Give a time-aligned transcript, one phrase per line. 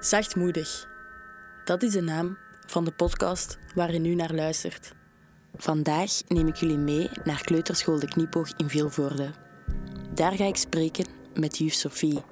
[0.00, 0.88] Zachtmoedig.
[1.64, 4.94] Dat is de naam van de podcast waar je nu naar luistert.
[5.56, 9.30] Vandaag neem ik jullie mee naar Kleuterschool de Kniepoog in Vilvoorde.
[10.14, 12.22] Daar ga ik spreken met juf Sophie.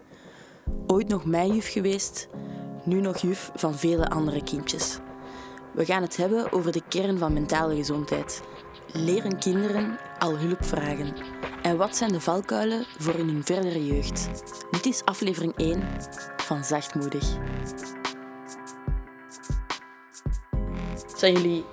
[0.87, 2.29] Ooit nog mijn juf geweest,
[2.85, 4.99] nu nog juf van vele andere kindjes.
[5.75, 8.43] We gaan het hebben over de kern van mentale gezondheid.
[8.93, 11.38] Leren kinderen al hulp vragen?
[11.63, 14.29] En wat zijn de valkuilen voor in hun verdere jeugd?
[14.71, 15.83] Dit is aflevering 1
[16.37, 17.37] van Zachtmoedig.
[21.17, 21.65] Zijn jullie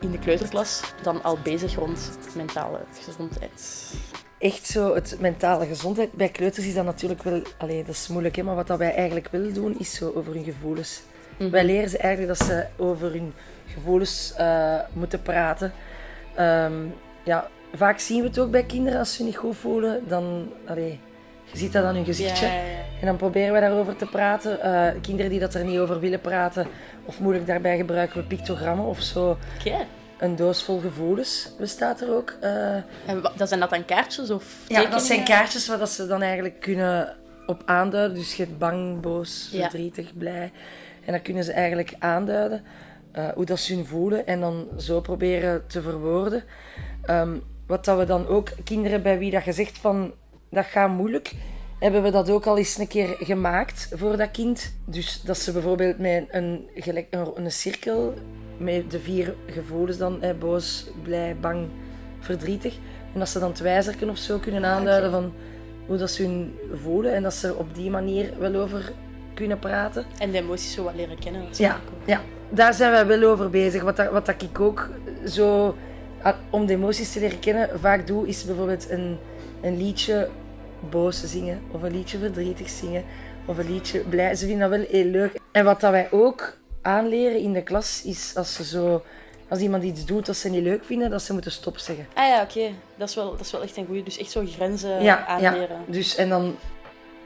[0.00, 3.92] in de kleuterklas dan al bezig rond mentale gezondheid?
[4.38, 6.12] Echt zo, het mentale gezondheid.
[6.12, 7.42] Bij kleuters is dat natuurlijk wel...
[7.58, 10.32] Allee, dat is moeilijk, hè, maar wat dat wij eigenlijk willen doen, is zo over
[10.32, 11.02] hun gevoelens.
[11.36, 13.34] Wij leren ze eigenlijk dat ze over hun
[13.66, 15.72] gevoelens eh, moeten praten.
[16.34, 16.86] Ehm,
[17.22, 20.08] ja, vaak zien we het ook bij kinderen als ze niet goed voelen.
[20.08, 21.00] Dan, allee,
[21.44, 22.46] je ziet dat aan hun gezichtje.
[22.46, 22.78] Ja, ja, ja.
[23.00, 24.60] En dan proberen we daarover te praten.
[24.62, 26.66] Eh, kinderen die dat er niet over willen praten
[27.04, 29.36] of moeilijk daarbij gebruiken we pictogrammen of zo.
[29.58, 29.76] Oké.
[30.18, 32.34] Een doos vol gevoelens bestaat er ook.
[32.40, 32.74] Eh,
[33.06, 36.22] En dat zijn dat dan kaartjes of ja, dat zijn kaartjes waar dat ze dan
[36.22, 38.16] eigenlijk kunnen op aanduiden.
[38.16, 40.52] Dus je hebt bang, boos, verdrietig, blij.
[41.04, 42.62] En dan kunnen ze eigenlijk aanduiden
[43.12, 46.44] eh, hoe dat ze hun voelen en dan zo proberen te verwoorden.
[47.02, 47.36] Ehm,
[47.70, 50.12] wat dat we dan ook, kinderen bij wie dat je zegt van
[50.50, 51.34] dat gaat moeilijk,
[51.78, 54.74] hebben we dat ook al eens een keer gemaakt voor dat kind.
[54.84, 58.14] Dus dat ze bijvoorbeeld met een, gelijk, een, een cirkel
[58.56, 61.68] met de vier gevoelens dan, hè, boos, blij, bang,
[62.20, 62.74] verdrietig.
[63.12, 65.32] En dat ze dan het wijzerken of zo kunnen aanduiden van
[65.86, 68.92] hoe dat ze hun voelen en dat ze op die manier wel over
[69.34, 70.04] kunnen praten.
[70.18, 71.42] En de emoties zo wat leren kennen.
[71.52, 73.82] Ja, ja, daar zijn wij wel over bezig.
[73.82, 74.90] Wat, dat, wat dat ik ook
[75.26, 75.74] zo,
[76.50, 79.18] om de emoties te leren kennen, vaak doe, is bijvoorbeeld een,
[79.62, 80.28] een liedje
[80.90, 83.04] boos zingen, of een liedje verdrietig zingen,
[83.46, 84.34] of een liedje blij.
[84.34, 85.38] Ze vinden dat wel heel leuk.
[85.52, 89.02] En wat dat wij ook aanleren in de klas, is als ze zo...
[89.48, 92.06] Als iemand iets doet dat ze niet leuk vinden, dat ze moeten stop zeggen.
[92.14, 92.70] Ah ja, oké.
[92.96, 94.02] Dat, is wel, dat is wel echt een goeie.
[94.02, 95.26] Dus echt zo grenzen ja, ja.
[95.26, 95.78] aanleren.
[95.86, 96.56] Dus en dan,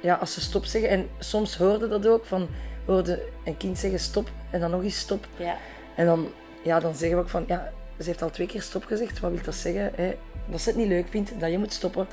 [0.01, 2.49] ja, als ze stop zeggen, en soms hoorde dat ook, van
[2.87, 5.27] hoorde een kind zeggen stop, en dan nog eens stop.
[5.37, 5.57] Ja.
[5.97, 6.29] En dan,
[6.63, 9.21] ja, dan zeggen we ook van, ja, ze heeft al twee keer stop gezegd.
[9.21, 9.91] Wat wil dat zeggen?
[9.94, 10.15] Hè?
[10.50, 12.06] Dat ze het niet leuk vindt, dat je moet stoppen.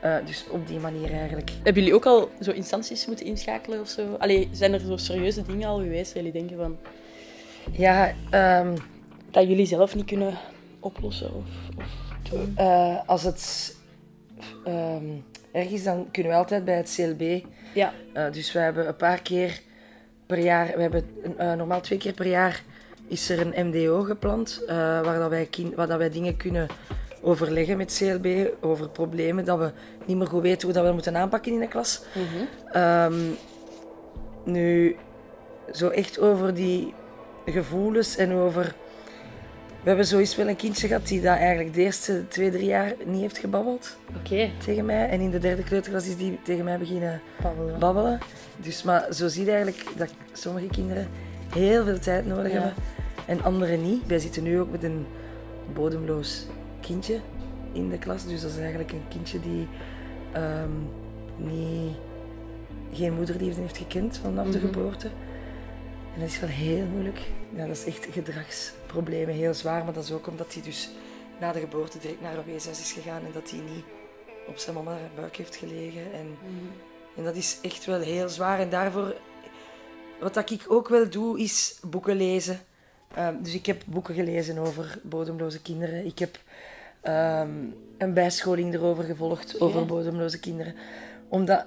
[0.00, 1.50] Eh, dus op die manier eigenlijk.
[1.62, 4.14] Hebben jullie ook al zo instanties moeten inschakelen of zo?
[4.18, 6.76] Allee, zijn er zo serieuze dingen al geweest waar jullie denken van...
[7.72, 8.76] Ja, ehm,
[9.30, 10.34] Dat jullie zelf niet kunnen
[10.80, 11.44] oplossen of,
[11.78, 11.84] of
[12.30, 12.52] doen?
[12.56, 13.74] eh, als het
[14.64, 15.04] ehm,
[15.52, 17.44] erg is, dan kunnen we altijd bij het CLB.
[17.74, 17.92] Ja.
[18.12, 19.60] Eh, dus we hebben een paar keer
[20.26, 21.04] per jaar, we hebben
[21.56, 22.62] normaal twee keer per jaar
[23.08, 26.66] is er een MDO gepland, eh, waar, dat wij waar dat wij dingen kunnen
[27.24, 29.70] overleggen met CLB over problemen dat we
[30.04, 32.02] niet meer goed weten hoe dat we moeten aanpakken in de klas.
[32.72, 33.14] Ehm,
[34.44, 34.96] nu,
[35.72, 36.94] zo echt over die
[37.46, 38.74] gevoelens en over...
[39.82, 42.94] We hebben zoiets wel een kindje gehad die dat eigenlijk de eerste twee, drie jaar
[43.04, 43.96] niet heeft gebabbeld
[44.64, 45.08] tegen mij.
[45.08, 47.78] En in de derde kleuterklas is die tegen mij beginnen Babbelen.
[47.78, 48.18] babbelen.
[48.56, 51.08] Dus, maar zo zie je eigenlijk dat sommige kinderen
[51.54, 52.58] heel veel tijd nodig Ja.
[52.60, 52.82] hebben
[53.26, 54.06] en anderen niet.
[54.06, 55.06] Wij zitten nu ook met een
[55.74, 56.46] bodemloos
[56.80, 57.20] kindje
[57.72, 58.26] in de klas.
[58.26, 59.68] Dus dat is eigenlijk een kindje die
[60.32, 60.70] ehm,
[61.36, 61.96] niet,
[62.92, 64.66] geen moederliefde heeft gekend vanaf de Mhm.
[64.66, 65.06] geboorte.
[66.14, 67.20] En dat is wel heel moeilijk.
[67.54, 69.84] Ja, dat is echt gedragsproblemen, heel zwaar.
[69.84, 70.90] Maar dat is ook omdat hij dus
[71.40, 73.84] na de geboorte direct naar een W6 is gegaan en dat hij niet
[74.48, 76.12] op zijn mama haar buik heeft gelegen.
[76.12, 76.66] En Mhm.
[77.16, 78.58] en dat is echt wel heel zwaar.
[78.60, 79.14] En daarvoor,
[80.24, 82.60] wat dat ik ook wel doe, is boeken lezen.
[83.14, 86.06] Ehm, dus ik heb boeken gelezen over bodemloze kinderen.
[86.06, 86.38] Ik heb
[87.00, 87.50] ehm,
[87.98, 90.74] een bijscholing erover gevolgd, over bodemloze kinderen.
[91.28, 91.66] Omdat,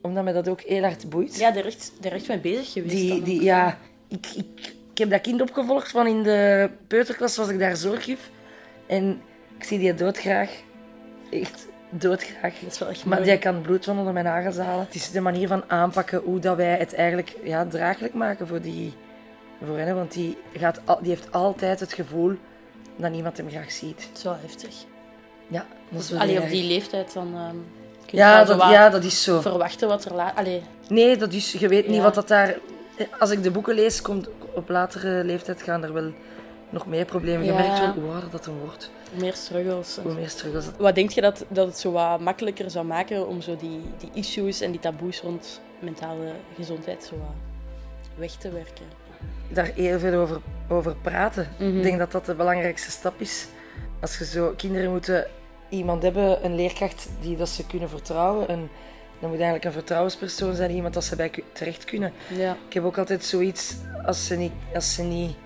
[0.00, 1.36] omdat me dat ook heel hard boeit.
[1.36, 2.94] Ja, daar echt, daar echt mee bezig geweest.
[2.94, 7.48] Die, die, ja, ik, ik, ik heb dat kind opgevolgd van in de peuterklas was
[7.48, 8.30] ik daar zorgjuf.
[8.86, 9.22] En
[9.58, 10.62] ik zie die doodgraag.
[11.30, 12.54] Echt doodgraag.
[12.60, 14.84] Dat is wel echt Maar die kan bloed van onder mijn nagels halen.
[14.84, 18.60] Het is de manier van aanpakken hoe dat wij het eigenlijk ja, draaglijk maken voor,
[18.60, 18.94] die,
[19.64, 19.94] voor hen.
[19.94, 22.36] Want die, gaat, al- die heeft altijd het gevoel
[22.96, 24.08] dat niemand hem graag ziet.
[24.22, 24.74] Wel heftig.
[25.48, 27.34] Ja, dat is Allee, heel op die leeftijd dan...
[27.34, 27.56] ehm
[28.06, 29.40] kun je ja, zo dat, ja, dat is zo.
[29.40, 30.12] verwachten wat er.
[30.12, 32.02] Allee, Nee, dat is, je weet niet Ja.
[32.02, 32.58] wat dat daar...
[33.18, 36.12] Als ik de boeken lees, komt op latere leeftijd gaan er wel
[36.70, 37.44] nog meer problemen.
[37.46, 37.58] Je Ja.
[37.58, 39.96] merkt wel hoe ouder dat dan wordt, meer struggles.
[39.96, 40.66] en hoe meer struggles.
[40.78, 44.10] Wat denk je dat, dat het zo wat makkelijker zou maken om zo die, die
[44.14, 47.34] issues en die taboes rond mentale gezondheid zo wat
[48.16, 48.84] weg te werken?
[49.52, 51.48] daar heel veel over, over praten.
[51.58, 51.76] Mhm.
[51.76, 53.46] Ik denk dat dat de belangrijkste stap is.
[54.00, 54.52] Als je zo...
[54.56, 55.26] Kinderen moeten
[55.68, 58.50] iemand hebben, een leerkracht die dat ze kunnen vertrouwen.
[58.50, 58.68] Een,
[59.20, 62.12] Dat moet eigenlijk een vertrouwenspersoon zijn, iemand dat ze bij terecht kunnen.
[62.28, 62.56] Ja.
[62.66, 63.74] Ik heb ook altijd zoiets,
[64.06, 64.52] als ze niet...
[64.74, 65.36] Als ze niet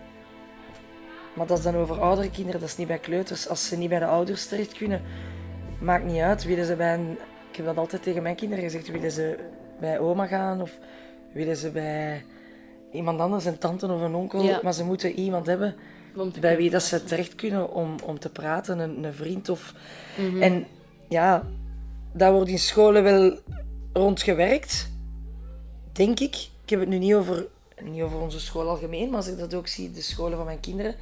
[1.34, 3.48] maar dat is dan over oudere kinderen, dat is niet bij kleuters.
[3.48, 5.02] Als ze niet bij de ouders terecht kunnen,
[5.80, 6.44] maakt niet uit.
[6.44, 7.18] Willen ze bij een...
[7.50, 8.90] Ik heb dat altijd tegen mijn kinderen gezegd.
[8.90, 9.38] Willen ze
[9.80, 10.78] bij oma gaan of
[11.32, 12.24] willen ze bij
[12.92, 14.42] iemand anders, een tante of een onkel.
[14.42, 14.60] Ja.
[14.62, 15.74] Maar ze moeten iemand hebben
[16.40, 19.74] bij wie dat ze terecht kunnen om, om te praten, een, een vriend of...
[20.18, 20.42] Mhm.
[20.42, 20.66] En
[21.08, 21.46] ja,
[22.12, 23.38] daar wordt in scholen wel
[23.92, 24.90] rond gewerkt,
[25.92, 26.48] denk ik.
[26.62, 27.46] Ik heb het nu niet over,
[27.82, 30.60] niet over onze school algemeen, maar als ik dat ook zie, de scholen van mijn
[30.60, 30.94] kinderen,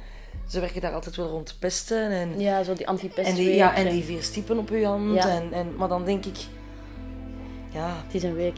[0.47, 3.75] ze werken daar altijd wel rond pesten en, Ja, zo die antipest en, die, ja,
[3.75, 5.13] en die vier stippen op je hand.
[5.13, 5.29] Ja.
[5.29, 6.37] En, en, maar dan denk ik,
[7.69, 8.57] ja, Het is een week.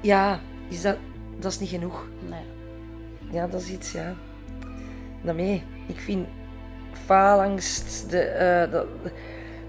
[0.00, 0.96] ja is dat,
[1.38, 2.06] dat is niet genoeg.
[2.28, 2.44] Nee.
[3.30, 4.14] Ja, dat is iets, ja.
[5.22, 6.26] Daarmee, ik vind
[7.04, 8.86] faalangst, de, eh, dat,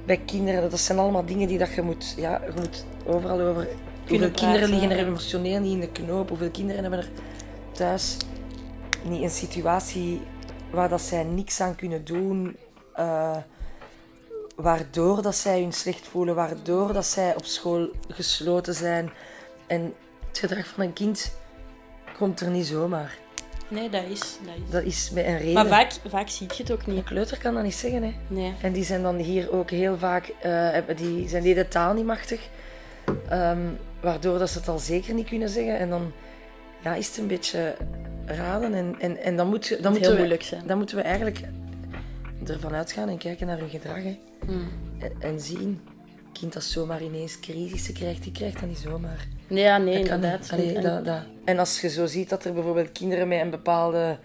[0.06, 3.68] bij kinderen, dat zijn allemaal dingen die dat je moet, ja, je moet overal over...
[4.08, 6.30] Hoeveel kinderen liggen er emotioneel niet in de knoop?
[6.30, 7.10] Hoeveel kinderen hebben er
[7.72, 8.18] thuis
[9.04, 10.22] niet een situatie
[10.74, 12.58] waar dat zij niks aan kunnen doen?
[12.94, 13.38] eh,
[14.56, 19.12] waardoor dat zij hun slecht voelen, waardoor dat zij op school gesloten zijn.
[19.68, 19.94] En
[20.28, 21.36] het gedrag van een kind
[22.18, 23.18] komt er niet zomaar.
[23.68, 24.20] Nee, dat is.
[24.20, 24.72] Dat is.
[24.72, 25.54] Dat is bij een reden.
[25.54, 27.04] Maar vaak, vaak zie je het ook Een niet.
[27.04, 28.14] kleuter kan dat niet zeggen, hè.
[28.28, 28.54] Nee.
[28.62, 32.06] En die zijn dan hier ook heel vaak, eh, die, zijn die de taal niet
[32.06, 32.50] machtig.
[33.30, 33.60] Ehm,
[34.02, 35.78] waardoor dat ze het al zeker niet kunnen zeggen.
[35.80, 36.12] En dan
[36.84, 37.76] ja, is het een beetje
[38.26, 38.74] raden.
[38.74, 40.64] En, en, en dan, moet dan, moeten heel we, moeilijk zijn.
[40.68, 41.42] dan moeten we eigenlijk
[42.48, 43.96] ervan uitgaan en kijken naar hun gedrag.
[44.04, 44.20] Hè.
[44.48, 44.68] Mm.
[45.00, 45.82] En, en zien,
[46.34, 49.28] kind dat zomaar ineens crisissen krijgt, die krijgt dat niet zomaar.
[49.48, 50.40] Nee, ja, nee, Dat kan inderdaad.
[50.42, 50.52] niet.
[50.52, 51.22] Allee, En- dat, dat.
[51.46, 54.18] En als je zo ziet dat er bijvoorbeeld kinderen met een bepaalde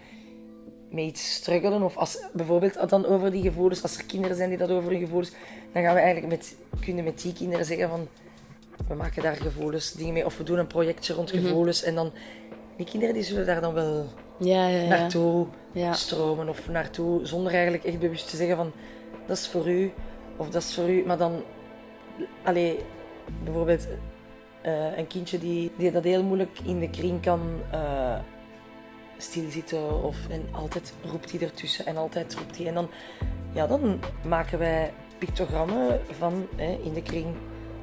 [0.91, 4.59] met iets struggelen, of als bijvoorbeeld dan over die gevoelens, als er kinderen zijn die
[4.59, 5.33] dat over hun gevoelens,
[5.73, 8.09] dan gaan we eigenlijk met, kunnen met die kinderen zeggen van,
[8.89, 11.43] we maken daar gevoelens dingen mee, of we doen een projectje rond Mhm.
[11.43, 12.13] gevoelens, en dan,
[12.79, 14.07] die kinderen die zullen daar dan wel
[14.39, 14.89] Ja, ja, ja.
[14.89, 15.47] naartoe
[15.93, 18.73] stromen, of naartoe, zonder eigenlijk echt bewust te zeggen van,
[19.27, 19.93] dat is voor u,
[20.37, 21.43] of dat is voor u, maar dan,
[22.43, 22.79] allee,
[23.45, 23.87] bijvoorbeeld
[24.63, 27.41] eh, een kindje die, die dat heel moeilijk in de kring kan
[27.71, 28.19] eh,
[29.17, 32.89] stilzitten, of, en altijd roept hij ertussen, en altijd roept hij, en dan,
[33.53, 37.27] ja, dan maken wij pictogrammen van, hè, in de kring,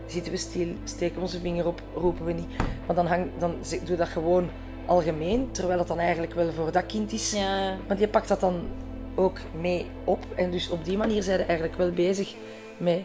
[0.06, 2.50] zitten we stil, steken we onze vinger op, roepen we niet,
[2.86, 3.56] maar dan, hang, dan
[3.86, 4.50] doe dat gewoon
[4.88, 7.32] algemeen, terwijl het dan eigenlijk wel voor dat kind is.
[7.32, 8.68] Ja, Maar die pakt dat dan
[9.16, 10.26] ook mee op.
[10.36, 12.34] En dus op die manier zijn ze eigenlijk wel bezig
[12.78, 13.04] met...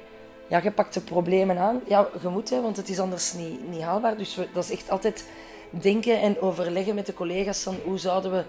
[0.48, 1.80] Ja, je pakt de problemen aan.
[1.86, 4.16] Ja, je moet, hè, want het is anders niet, niet haalbaar.
[4.16, 5.24] Dus we, dat is echt altijd
[5.70, 8.44] denken en overleggen met de collega's van hoe zouden we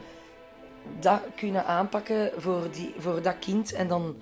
[0.99, 3.73] dat kunnen aanpakken voor, die, voor dat kind.
[3.73, 4.15] En dan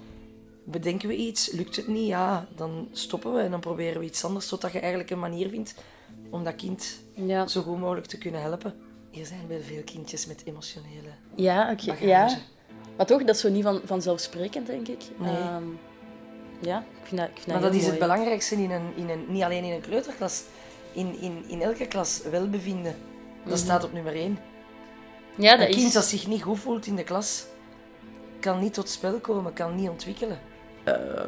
[0.64, 1.52] bedenken we iets.
[1.52, 4.48] Lukt het niet, ja, dan stoppen we en dan proberen we iets anders.
[4.48, 5.76] Totdat je eigenlijk een manier vindt
[6.30, 7.48] om dat kind ja.
[7.48, 8.89] zo goed mogelijk te kunnen helpen.
[9.14, 12.06] Er zijn wel veel kindjes met emotionele Ja, oké.
[12.06, 12.38] Ja.
[12.98, 15.02] Maar toch, dat is zo niet van, vanzelfsprekend, denk ik.
[15.18, 15.36] Nee.
[15.36, 15.64] Ehm,
[16.60, 19.26] ja, ik vind dat, ik vind Maar dat is het belangrijkste in een, in een,
[19.28, 20.44] niet alleen in een kleuterklas,
[20.94, 22.96] in, in, in elke klas welbevinden.
[23.46, 24.40] Dat staat op nummer één.
[25.36, 25.94] Ja, dat een kind is...
[25.94, 27.46] dat zich niet goed voelt in de klas,
[28.40, 30.40] kan niet tot spel komen, kan niet ontwikkelen.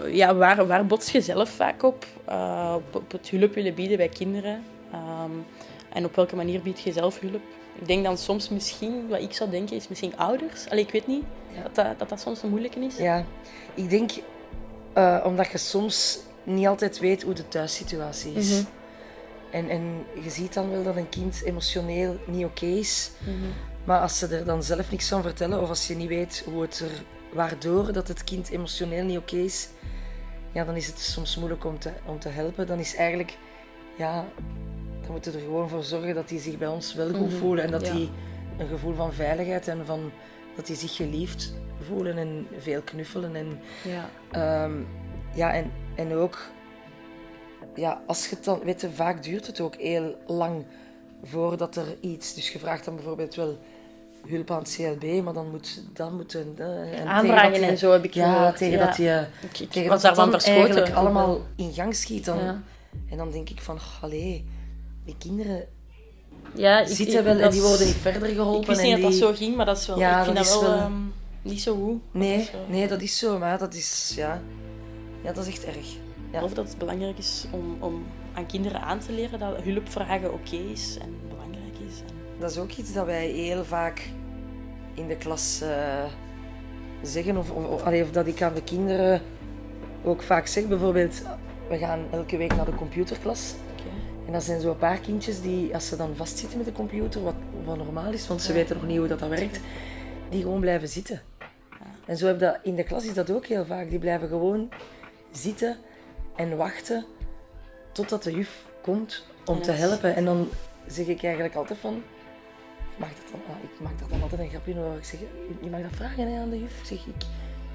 [0.08, 2.06] ja, waar, waar bots je zelf vaak op?
[2.26, 4.64] Eh, op, op het hulp willen bieden bij kinderen.
[4.92, 5.32] Ehm,
[5.94, 7.42] en op welke manier bied je zelf hulp?
[7.80, 10.70] Ik denk dan soms misschien, wat ik zou denken, is misschien ouders.
[10.70, 11.24] Allee, ik weet niet
[11.56, 11.62] Ja.
[11.64, 12.98] dat, dat, dat dat soms een moeilijke is.
[12.98, 13.26] Ja,
[13.74, 14.12] ik denk
[14.94, 18.50] eh, omdat je soms niet altijd weet hoe de thuissituatie is.
[18.50, 18.62] Mhm.
[19.52, 23.12] en, en je ziet dan wel dat een kind emotioneel niet oké is.
[23.20, 23.36] Mhm.
[23.84, 26.62] Maar als ze er dan zelf niks van vertellen, of als je niet weet hoe
[26.62, 29.70] het er, waardoor dat het kind emotioneel niet oké is,
[30.52, 32.68] ja, dan is het soms moeilijk om te, om te helpen.
[32.68, 33.38] Dan is eigenlijk,
[33.98, 34.26] ja,
[35.02, 37.38] dan moeten we er gewoon voor zorgen dat die zich bij ons wel goed Mhm,
[37.38, 37.94] voelen en dat ja.
[37.94, 38.10] die
[38.58, 40.12] een gevoel van veiligheid en van
[40.56, 41.54] dat die zich geliefd
[41.88, 44.10] voelen en veel knuffelen en Ja.
[44.32, 44.72] Ehm,
[45.36, 46.40] ja, en, en ook,
[47.76, 50.66] ja, als je het dan, weet je, vaak duurt het ook heel lang
[51.24, 52.34] voordat er iets.
[52.34, 53.58] Dus je vraagt dan bijvoorbeeld wel
[54.28, 57.78] hulp aan het CLB, maar dan moet, dan moet een, eh, en tegen Aanvragen en
[57.78, 58.86] zo heb ik Ja, gehoord, tegen ja.
[58.86, 60.62] dat je, Ik, ik tegen dat daarvan verschoten.
[60.62, 62.26] eigenlijk allemaal in gang schiet.
[62.26, 62.62] Dan, Ja.
[63.10, 64.46] En dan denk ik van, allee,
[65.06, 65.66] die kinderen
[66.56, 68.62] Ja, ik, zitten ik- wel en dat die worden niet verder geholpen.
[68.62, 70.36] Ik wist niet dat dat die- zo ging, maar dat is wel, Ja, ik vind
[70.38, 70.94] dat dat, wel wel- ehm,
[71.42, 72.02] niet zo goed.
[72.12, 74.42] Nee, Dat is, nee, dat is zo, maar dat is, ja,
[75.24, 75.76] ja dat is echt erg.
[75.78, 75.98] Ik
[76.32, 76.38] Ja.
[76.38, 78.04] geloof dat het belangrijk is om, om
[78.34, 82.00] aan kinderen aan te leren dat hulp vragen oké is en belangrijk is.
[82.00, 82.40] En...
[82.40, 84.10] Dat is ook iets dat wij heel vaak
[84.94, 86.04] in de klas eh,
[87.02, 89.22] zeggen, of, of, of, allee, of dat ik aan de kinderen
[90.04, 90.68] ook vaak zeg.
[90.68, 91.22] Bijvoorbeeld,
[91.70, 93.54] we gaan elke week naar de computerklas.
[94.32, 97.24] En dat zijn zo een paar kindjes die, als ze dan vastzitten met de computer,
[97.24, 97.34] wat,
[97.66, 99.60] wat normaal is, want ze weten nog niet hoe dat, dat werkt,
[100.30, 101.22] die gewoon blijven zitten.
[102.06, 103.90] En zo heb dat, in de klas is dat ook heel vaak.
[103.90, 104.70] Die blijven gewoon
[105.32, 105.78] zitten
[106.36, 107.06] en wachten
[107.92, 110.16] totdat de juf komt om te dat helpen.
[110.16, 110.50] En dan
[110.88, 112.04] zeg ik eigenlijk altijd van...
[112.98, 114.98] Mag dat dan, ah, ik maak daar dan altijd een grapje over.
[114.98, 115.20] Ik zeg,
[115.62, 116.80] je mag dat vragen hè, aan de juf.
[116.80, 117.24] Ik zeg, ik,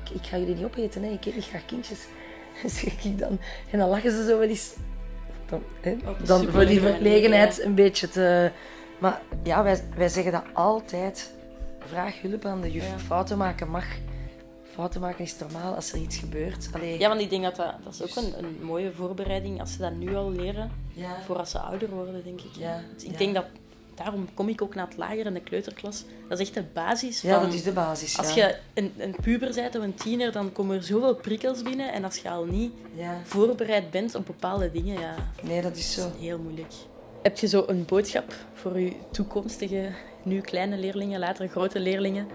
[0.05, 1.11] ik, ik ga jullie niet opeten, hè.
[1.11, 2.07] ik eet niet graag kindjes.
[2.81, 3.39] zeg ik dan.
[3.71, 4.75] En dan lachen ze zo wel eens.
[5.49, 8.51] Dan, hè, Ook een dan voor die verlegenheid een beetje te...
[8.99, 11.35] Maar ja, wij, wij zeggen dat altijd.
[11.81, 12.89] Vraag hulp aan de juf.
[12.91, 12.99] Ja.
[12.99, 13.85] Fouten maken mag.
[14.73, 16.69] Fouten maken is normaal als er iets gebeurt.
[16.73, 19.61] Allee, Ja, want ik denk dat dat, dat is ook Dus- een, een mooie voorbereiding
[19.61, 21.21] als ze dat nu al leren, ja.
[21.25, 22.51] voor als ze ouder worden, denk ik.
[22.59, 23.45] Ja, Dus ik denk dat,
[23.97, 26.05] daarom kom ik ook naar het lager en de kleuterklas.
[26.29, 27.43] Dat is echt de basis Ja, van...
[27.45, 28.19] dat is de basis.
[28.19, 28.47] Als ja.
[28.47, 31.93] je een, een puber bent of een tiener, dan komen er zoveel prikkels binnen.
[31.93, 33.21] En als je al niet Ja.
[33.25, 36.03] voorbereid bent op bepaalde dingen, ja, Nee, dat is zo.
[36.03, 36.73] dat is heel moeilijk.
[37.23, 39.91] Heb je zo een boodschap voor je toekomstige,
[40.23, 42.27] nu kleine leerlingen, later grote leerlingen?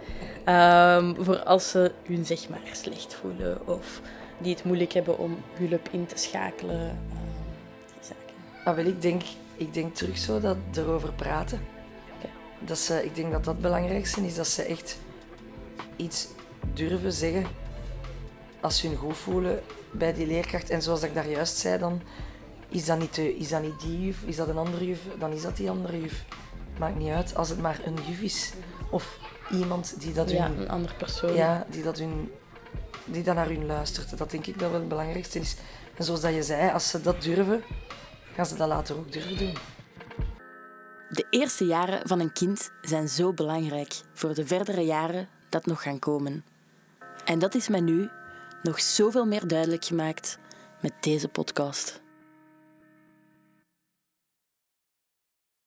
[0.46, 4.02] Ehm, voor als ze hun zeg maar slecht voelen of
[4.38, 6.80] die het moeilijk hebben om hulp in te schakelen.
[6.80, 6.96] ehm,
[7.86, 8.34] die zaken.
[8.66, 9.22] Ah, wel, ik denk,
[9.62, 11.60] ik denk terug zo dat erover praten.
[12.60, 14.98] Dat ze, ik denk dat dat het belangrijkste is, dat ze echt
[15.96, 16.28] iets
[16.74, 17.46] durven zeggen
[18.62, 20.70] als ze hun goed voelen bij die leerkracht.
[20.70, 22.02] En zoals ik daar juist zei, dan
[22.70, 25.32] is dat niet, de, is dat niet die juf, is dat een andere juf, dan
[25.32, 26.26] is dat die andere juf.
[26.80, 28.54] Maakt niet uit als het maar een juf is.
[28.92, 29.18] Of
[29.52, 31.34] iemand die dat Ja, hun een andere persoon.
[31.34, 32.32] ja, die, dat hun,
[33.06, 34.18] die dat naar hun luistert.
[34.18, 35.56] Dat denk ik dat wel het belangrijkste is.
[35.98, 37.64] En zoals dat je zei, als ze dat durven,
[38.36, 39.54] gaan ze dat later ook durven doen.
[41.10, 45.82] De eerste jaren van een kind zijn zo belangrijk voor de verdere jaren dat nog
[45.84, 46.46] gaan komen.
[47.26, 48.10] En dat is mij nu
[48.64, 50.38] nog zoveel meer duidelijk gemaakt
[50.82, 52.02] met deze podcast.